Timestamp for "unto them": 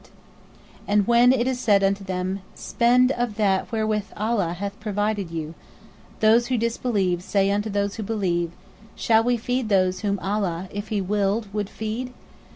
1.83-2.39